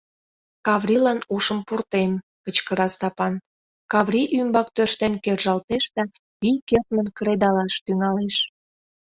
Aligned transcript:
Каврилан 0.67 1.19
ушым 1.35 1.59
пуртем!— 1.67 2.11
кычкыра 2.43 2.87
Стапан, 2.95 3.33
Каврий 3.91 4.31
ӱмбак 4.39 4.67
тӧрштен 4.75 5.13
кержалтеш 5.23 5.83
да 5.95 6.03
вий 6.39 6.59
кертмын 6.67 7.07
кредалаш 7.17 7.73
тӱҥалеш. 7.85 8.35